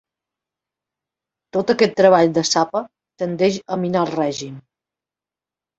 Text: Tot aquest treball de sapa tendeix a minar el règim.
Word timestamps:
Tot 1.57 1.73
aquest 1.75 1.95
treball 2.01 2.33
de 2.39 2.45
sapa 2.53 2.83
tendeix 3.25 3.63
a 3.77 3.81
minar 3.85 4.05
el 4.07 4.15
règim. 4.19 4.59